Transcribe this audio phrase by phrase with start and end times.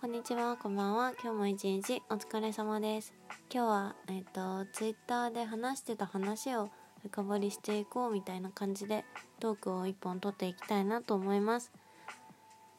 [0.00, 1.12] こんにちは、こんばんは。
[1.22, 3.12] 今日も一日お疲れ様です。
[3.52, 6.70] 今日は、えっ、と、ツイッターで話してた話を
[7.02, 9.04] 深掘りしていこうみたいな感じで
[9.40, 11.70] トークを一本取っていきたいなと思います。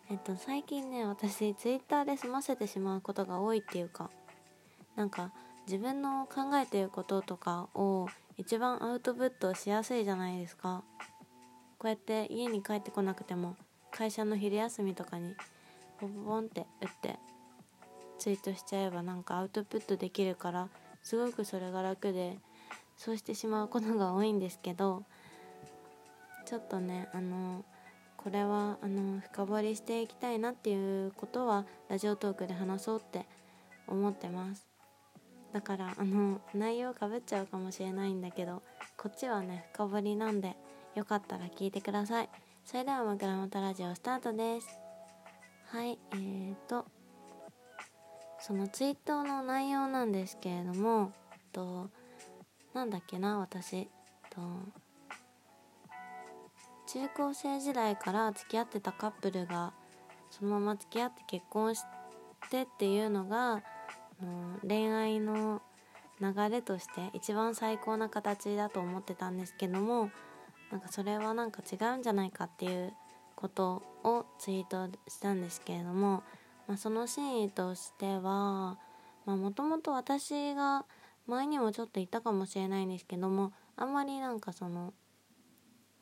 [0.09, 4.09] えっ、と、最近ね、私ツイッターで済ませてしまうことが多いっていうか、
[4.95, 5.31] なんか
[5.67, 8.07] 自分の考えてることとかを
[8.37, 10.83] 一番アウトプットしやすいじゃないですか。
[11.77, 13.57] こうやって家に帰ってこなくても
[13.91, 15.35] 会社の昼休みとかに
[16.01, 17.19] ポンポンって打って
[18.17, 20.67] ツイートしちゃえばなんかアウトプットできるから
[21.03, 22.39] すごくそれが楽で
[22.97, 25.03] そうしてしまうことが多いんですけど
[26.45, 27.63] ちょっとねあの
[28.17, 33.25] これはあの深掘りしていきたいなっていうことはラジオトークで話そうって
[33.87, 34.67] 思ってます。
[35.53, 38.61] だからあの内容かぶっちゃうかもしれないんだけど
[38.95, 40.55] こっちはね深掘りなんで
[40.95, 42.29] よかったら聞いてください。
[42.63, 44.80] それでは枕元ラジオスタートです。
[45.71, 46.85] はいえーと
[48.41, 51.13] そのツイートの内容なんですけれども
[51.53, 51.89] と
[52.73, 53.87] なんだっけな私
[54.29, 54.41] と
[56.87, 59.71] 中高生時代から付き合ってたカップルが
[60.29, 61.83] そのまま付き合って結婚し
[62.49, 63.61] てっていうのがあ
[64.21, 65.61] の恋愛の
[66.19, 70.11] 流れとして一番最高な形だと思ってたんですけども
[70.69, 72.93] なんかそれはなんか違うんじゃないかっていう
[73.41, 76.23] ことをツイートしたんですけれども、
[76.67, 78.77] まあ、その真意としては
[79.25, 80.85] もともと私が
[81.27, 84.93] 前にもちょっと言ったかもしれないんですけどもあんまりなんかその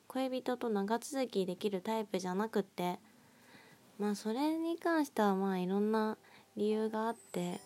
[0.08, 2.98] 恋人と長続きできるタイプじゃなくって
[3.98, 6.18] まあそれに関してはまあいろんな
[6.56, 7.60] 理由があって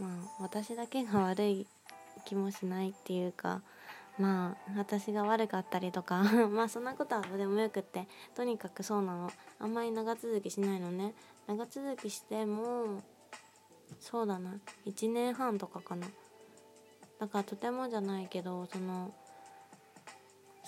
[0.00, 1.66] まあ私だけが悪い
[2.24, 3.62] 気もしないっていうか
[4.22, 8.06] まあ私が悪かったりとか まあそんなことはどうでもよくって
[8.36, 9.30] とにかくそうなの。
[9.58, 11.14] あんまり長続きしないのね。
[11.48, 13.02] 長続きしても
[13.98, 14.54] そうだな。
[14.86, 16.06] 1年半とかかな。
[17.18, 19.12] だからとてもじゃないけどその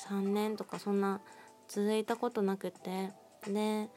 [0.09, 1.21] 3年とかそんな
[1.69, 3.12] 続いたことなくて
[3.47, 3.88] で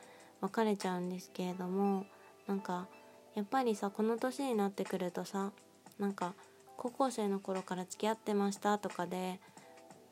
[0.42, 2.06] 別れちゃうんですけれども
[2.46, 2.88] なんか
[3.34, 5.52] やっぱりさこの年になってくるとさ
[5.98, 6.36] なんか
[6.78, 9.40] 高校生の頃から付き合ってましたとかで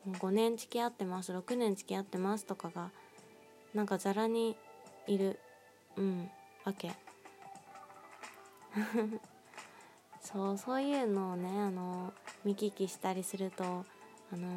[0.06, 2.90] 5年付き合ってます6年付き合ってますとかが
[3.72, 4.56] なんかざらに
[5.06, 5.38] いる
[5.96, 6.30] うん
[6.64, 6.92] わけ。
[10.20, 12.12] そうそういうのをねあの
[12.44, 14.48] 見聞きしたりするとあの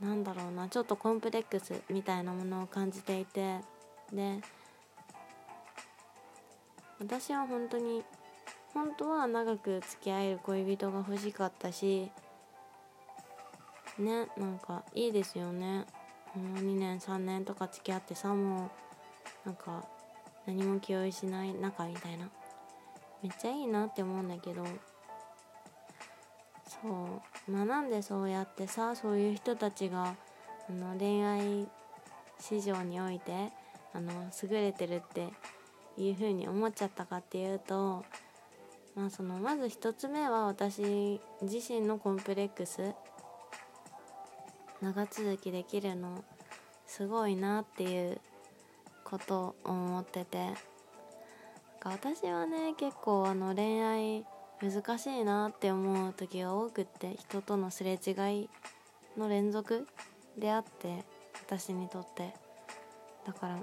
[0.00, 3.60] なんだろうなちょっとコンプレックスみたいなものを感じていて
[4.12, 4.40] で
[6.98, 8.02] 私は本当に
[8.74, 12.10] 本当は長く付き合える恋人が欲しかったし
[13.98, 15.84] ねなんかいいですよね。
[16.34, 18.70] もう2年3年とか付き合ってさも
[19.44, 19.84] うなんか
[20.46, 22.28] 何も気負いしない仲みたいな。
[23.22, 24.64] めっちゃいいなって思うんだけど。
[26.66, 26.78] そ
[27.48, 27.50] う。
[27.50, 30.14] まあなんでそうやってさそういう人たちが
[30.68, 31.68] あの恋愛
[32.38, 33.50] 市場において
[33.92, 34.10] あの
[34.42, 35.28] 優れてるって
[35.98, 38.04] いう風に思っちゃったかっていうと
[38.94, 42.94] まあそのまず一つ目は私自身のコンプレックス。
[44.80, 46.24] 長続きできるの
[46.86, 48.20] すごいなっていう
[49.04, 50.72] ことを思ってて。
[51.84, 54.24] 私はね結構あの恋愛
[54.60, 58.48] 難しいなって思う時が多くって人とのすれ違い
[59.18, 59.88] の連続
[60.38, 61.04] であって
[61.44, 62.34] 私にとって。
[63.26, 63.58] だから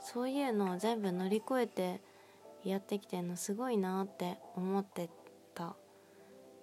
[0.00, 2.00] そういうのを全部乗り越えて
[2.64, 5.08] やってきてるのすごいなって思って
[5.54, 5.76] た。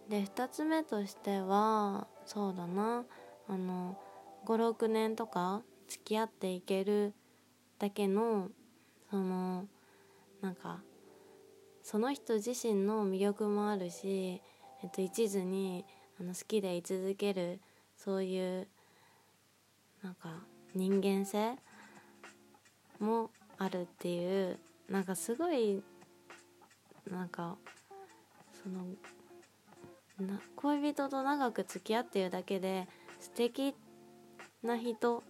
[0.09, 3.05] で2つ目としてはそうだな。
[3.49, 3.97] あの
[4.45, 7.13] 56年とか付き合っていける
[7.79, 8.49] だけの
[9.09, 9.65] その
[10.41, 10.81] なんか
[11.81, 14.41] その人自身の魅力もあるし、
[14.83, 15.85] えっと、一途に
[16.19, 17.59] あの好きでい続ける
[17.95, 18.67] そういう
[20.03, 20.43] なんか
[20.75, 21.55] 人間性
[22.99, 25.81] もあるっていうなんかすごい
[27.09, 27.57] なんか
[28.63, 28.85] その
[30.25, 32.87] な恋人と長く付き合ってるだけで
[33.19, 33.75] 素敵
[34.63, 35.21] な人っ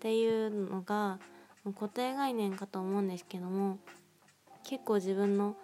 [0.00, 1.18] ていうのが
[1.64, 3.78] 固定概念かと思うんですけども
[4.64, 5.56] 結構自分の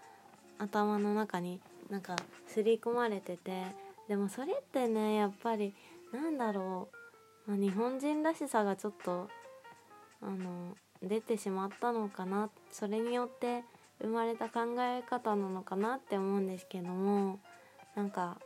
[0.58, 3.64] 頭の中になんか刷り込まれてて
[4.08, 5.74] でもそれってねやっぱり
[6.12, 6.88] なんだろ
[7.46, 9.28] う、まあ、日本人らしさがちょっと
[10.20, 13.64] あの出てしまったのかなそれによって
[14.00, 17.38] 生まれた考え方なのかなって思うんですけども
[17.94, 18.38] なんか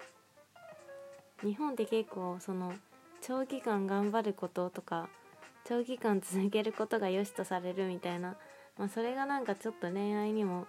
[1.42, 2.72] 日本って結構その
[3.20, 5.08] 長期間頑張ることとか
[5.64, 8.36] 長期間続けることが良しとされるみたいな
[8.78, 10.66] まあそれがなんかちょっと恋愛にも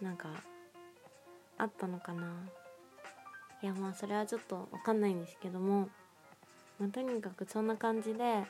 [0.00, 0.28] なんか
[1.58, 2.26] あったのかな。
[3.62, 5.88] いやまあそれはちょっと分かんないんですけども、
[6.80, 8.42] まあ、とにかくそんな感じで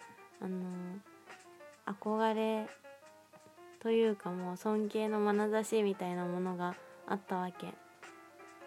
[0.42, 0.66] あの
[1.86, 2.66] 憧れ
[3.80, 6.74] というかもう尊敬の眼差しみたいなものが
[7.06, 7.74] あったわけ。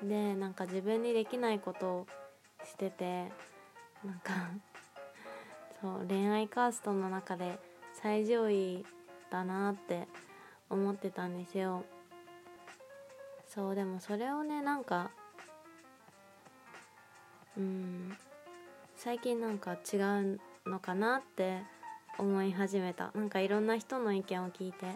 [0.05, 2.07] でなんか自分にできないことを
[2.63, 3.31] してて
[4.03, 4.33] なんか
[5.81, 7.59] そう恋愛カーストの中で
[7.93, 8.85] 最上位
[9.29, 10.07] だなって
[10.69, 11.83] 思ってたんですよ。
[13.47, 15.11] そうでもそれをねなんか
[17.57, 18.17] うん
[18.95, 21.61] 最近なんか違うのかなって
[22.17, 23.11] 思い始めた。
[23.13, 24.87] なんかいろんな人の意見を聞いて。
[24.87, 24.91] っ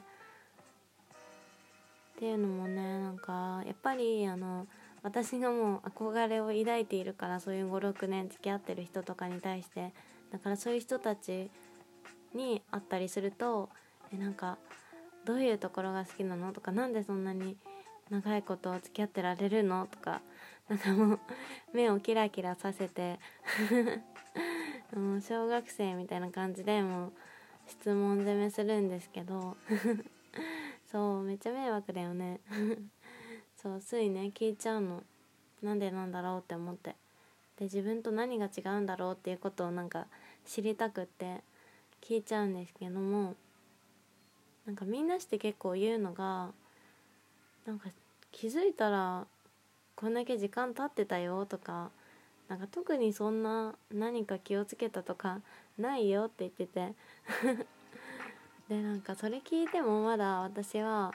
[2.19, 4.67] ていうのもねなんかやっぱりあの
[5.03, 9.93] 私がもう憧れを抱いているからそういう56年付き合ってる人とかに対して
[10.29, 11.49] だからそういう人たち
[12.35, 13.69] に会ったりすると
[14.13, 14.57] えなんか
[15.23, 16.51] どういうところが好きなの？
[16.51, 17.55] とかなんでそんなに
[18.09, 19.87] 長いこと付き合ってられるの？
[19.89, 20.19] とか
[20.67, 21.19] なんかもう
[21.73, 23.17] 目をキラキラさせて。
[24.95, 27.11] もう小学生みたいな感じでもう
[27.67, 29.57] 質問攻めするんですけど。
[30.91, 32.39] そうめっちゃ迷惑だよね。
[33.55, 35.03] そうついね聞いちゃうの。
[35.61, 36.95] なんでなんだろうって思って。
[37.57, 40.07] で自分と何が違うんだろうっていうことをなんか
[40.45, 41.43] 知りたくって
[42.01, 43.35] 聞いちゃうんですけども。
[44.65, 46.51] なんかみんなして結構言うのが
[47.65, 47.89] なんか
[48.31, 49.25] 気づいたら
[49.95, 51.89] こんだけ時間経ってたよとか
[52.49, 55.39] なんか特にそんな何か気をつけたとか
[55.77, 56.93] ないよって言ってて。
[58.67, 61.11] でなんかそれ聞いてもまだ私は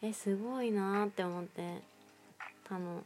[0.00, 1.82] えすごいなって思って。
[2.64, 3.04] たの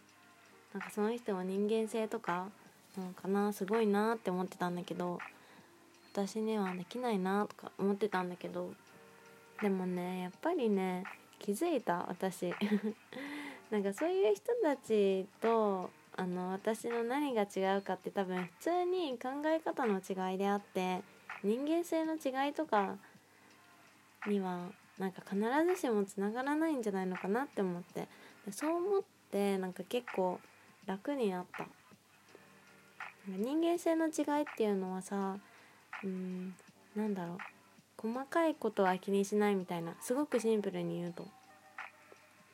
[0.72, 2.48] なんかその人は人間性とか
[2.96, 5.18] なのかなすごいなって思ってたんだけど
[6.12, 8.72] 私にはできないなとか思ってたんだけど。
[9.60, 11.02] でもねやっぱりね
[11.40, 12.54] 気づいた私。
[13.70, 21.00] なんかそういう人たちとあの私の何が違うかって多分普通に考え方の違いであって
[21.44, 22.96] 人間性の違いとか
[24.26, 24.66] には
[24.98, 25.40] なんか必
[25.76, 28.08] ずしもつながらないんじゃないのかなって思って
[28.50, 30.40] そう思ってなんか結構
[30.86, 31.66] 楽になった。
[33.28, 35.36] 人間性の違いっていうのはさ
[36.02, 36.54] うん
[36.96, 37.38] なんだろう。
[37.96, 41.24] 細かいことは気にしないみたいなすごくシンプルに言うと。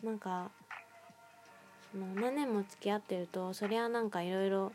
[0.02, 0.50] なんか
[1.94, 4.72] その何年も付き合ってるとそりゃなんかいろいろ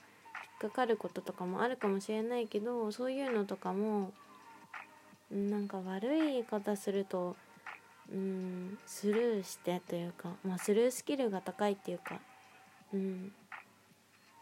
[0.63, 4.13] 引っかかることとかもあるかもしれないけどそういうのとかも
[5.29, 7.35] なんか悪い言い方すると
[8.09, 12.21] うんスルーしてというか、まあ、スルースキルが高いっていうか、
[12.93, 13.33] うん、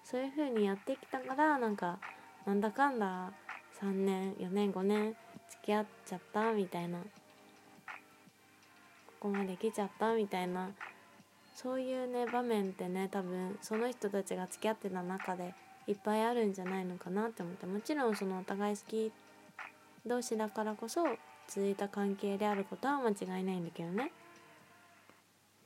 [0.03, 1.97] そういう風にやってきたからなんか
[2.45, 3.31] なんだかんだ
[3.81, 5.15] 3年4年5年
[5.49, 7.05] 付き合っちゃったみたいなこ
[9.21, 10.69] こまで来ちゃったみたいな
[11.57, 15.55] そういうね場面ってね多分その人たちが付き合ってた中で
[15.87, 17.65] いっぱいあるんじゃないのかなって思って。
[17.65, 19.11] もちろんそのお互い好き
[20.05, 21.03] 同士だからこそ
[21.47, 24.11] 続いた関係であることは間違いないんだけどね。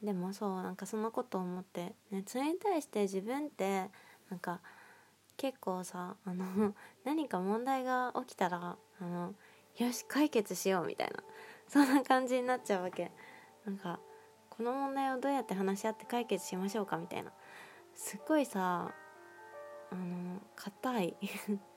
[0.02, 3.90] でもそうなんかそのこと思ってねそれに対して自分って
[4.30, 4.62] なんか
[5.36, 6.74] 結構さあの
[7.04, 9.36] 何か問題が起きたらあの
[9.78, 11.22] よし解決しようみたいな。
[11.68, 13.12] そんな感じになっちゃうわけ。
[13.66, 14.00] なんか
[14.61, 17.31] この問題をどうやって話し合って解決しましょうかみたいな。
[17.95, 18.94] すっごいさ
[19.89, 21.18] あの硬い。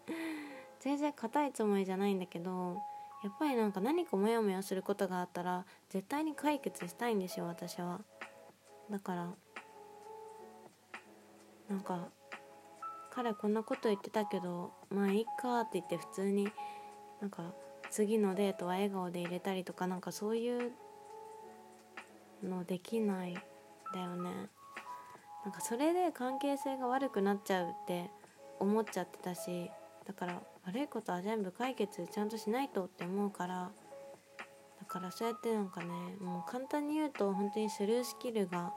[0.81, 2.77] 全然硬いつもりじゃないんだけど
[3.23, 8.03] やっぱりなんか何かモヤモヤすることがあったら絶対に解決したいんですよ私は。
[8.91, 9.33] だから
[11.71, 12.11] なんか
[13.13, 16.53] 彼こんなこと言ってたけどまあいいかって言って普通に
[17.23, 17.55] なんか
[17.91, 20.73] 次のデートは笑顔で入れたりとかなんかそういう
[22.45, 23.35] のできない
[23.95, 24.49] だよね。
[25.45, 28.11] なんかそれで関係性が悪くなっちゃうって
[28.59, 29.71] 思っちゃってたし
[30.07, 33.71] だから悪いことは全部解決ちゃんとしないとって思うから
[34.81, 35.87] だからそうやってなんかね
[36.21, 38.73] もう簡単に言うと本当にスルースキルが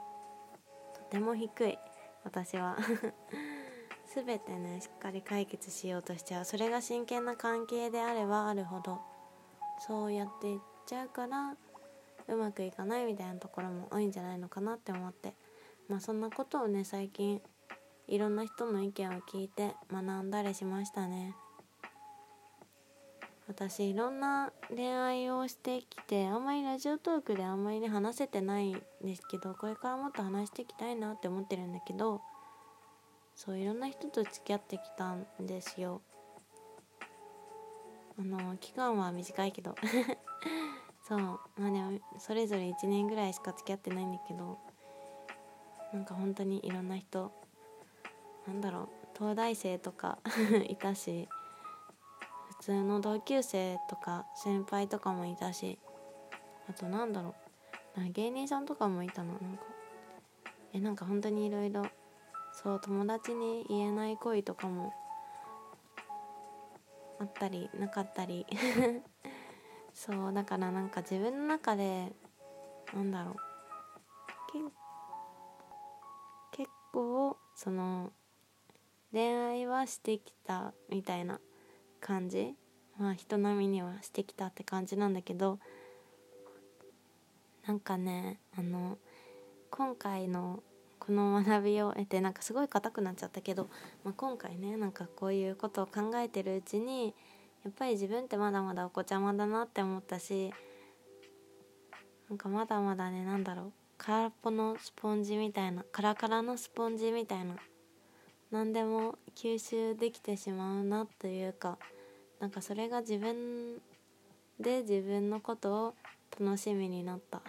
[0.94, 1.78] とても低い
[2.24, 2.76] 私は。
[4.14, 6.44] 全てねしっかり解決しようとしちゃう。
[6.46, 9.02] それが真剣な関係であればあるほど
[9.86, 11.54] そうやっていっちゃうから
[12.28, 15.34] うまくいかないみたいなところも多いんじゃないのかなって思って。
[15.88, 17.40] まあそんなことをね最近
[18.06, 21.34] いろんな人の意見を聞いて学んだりしましたね。
[23.48, 32.20] 私いろんな恋愛をしてきてあんまりラジオトークであんまりね話せてないんですけどこれからもっと話していきたいなって思ってるんだけど
[33.34, 36.02] そういろんな人と付き合ってきたんですよ。
[38.18, 39.74] あの期間は短いけど。
[41.08, 41.18] そう。
[41.18, 44.58] まあでもそれぞれ1年ぐらいしか付き合ってないんだけど
[45.92, 47.32] なんか本当にいろんな人
[48.46, 48.88] なんだろう
[49.18, 50.18] 東大生とか
[50.68, 51.28] いたし
[52.58, 55.78] 普通の同級生とか先輩とかもいたし
[56.68, 57.34] あとなんだろ
[57.96, 59.32] う芸人さんとかもいたの。
[59.32, 59.64] なんか
[60.72, 61.84] えなんか本当にいろいろ
[62.52, 64.92] そう友達に言えない恋とかも
[67.18, 68.46] あったりなかったり。
[69.98, 72.12] そうだからなんか自分の中で
[72.94, 73.34] なんだろう。
[76.52, 78.12] 結構その
[79.12, 81.40] 恋愛はしてきたみたいな
[82.00, 82.54] 感じ。
[82.96, 85.58] まあ人並みにはしてきたって感じなんだけど。
[87.66, 88.98] なんかねあの
[89.70, 90.62] 今回の
[91.00, 93.68] この学びを得てなんかすごい硬くなっちゃったけど、
[94.04, 97.14] まあ、今回ねなんかこういうことを考えてるうちに
[97.64, 100.52] やっぱり自分ってまだまだお子ちゃまだなって思ったし
[102.28, 107.56] なんかまだまだねなんだろう空っぽのスポンジみたいなカラカラのスポンジみたいな
[108.50, 111.78] 何でも吸収できてしまうなというか
[112.40, 113.78] なんかそれが自分
[114.60, 115.94] で自分のことを
[116.38, 117.42] 楽しみになった。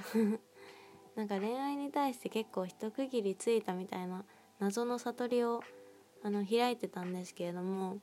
[1.15, 4.23] なんか恋愛に対して結構一区切りついたみたいな
[4.59, 5.61] 謎の悟りを
[6.23, 7.97] あの開いてたんですけれども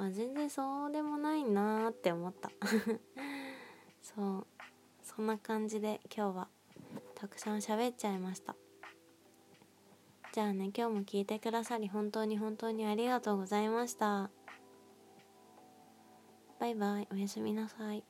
[0.00, 2.50] あ全然そうでもないなーって思った。
[4.00, 4.46] そう。
[5.02, 6.48] そんな感じで今日は
[7.14, 8.56] たくさん喋っちゃいました。
[10.32, 14.30] じゃあね今日も聞いてくださり本当に本当にありがとうございました。
[16.58, 17.08] バイバイ。
[17.12, 18.02] おやすみなさい。